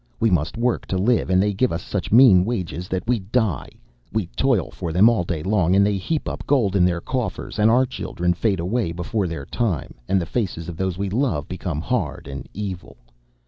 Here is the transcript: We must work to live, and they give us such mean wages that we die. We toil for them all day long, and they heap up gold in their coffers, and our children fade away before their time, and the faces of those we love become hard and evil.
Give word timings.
We 0.19 0.31
must 0.31 0.57
work 0.57 0.87
to 0.87 0.97
live, 0.97 1.29
and 1.29 1.39
they 1.39 1.53
give 1.53 1.71
us 1.71 1.83
such 1.83 2.11
mean 2.11 2.43
wages 2.43 2.87
that 2.87 3.05
we 3.07 3.19
die. 3.19 3.69
We 4.11 4.25
toil 4.35 4.71
for 4.71 4.91
them 4.91 5.07
all 5.09 5.23
day 5.23 5.43
long, 5.43 5.75
and 5.75 5.85
they 5.85 5.97
heap 5.97 6.27
up 6.27 6.43
gold 6.47 6.75
in 6.75 6.85
their 6.85 7.01
coffers, 7.01 7.59
and 7.59 7.69
our 7.69 7.85
children 7.85 8.33
fade 8.33 8.59
away 8.59 8.93
before 8.93 9.27
their 9.27 9.45
time, 9.45 9.93
and 10.07 10.19
the 10.19 10.25
faces 10.25 10.67
of 10.67 10.75
those 10.75 10.97
we 10.97 11.11
love 11.11 11.47
become 11.47 11.81
hard 11.81 12.27
and 12.27 12.49
evil. 12.51 12.97